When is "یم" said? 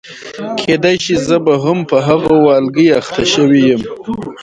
3.69-3.81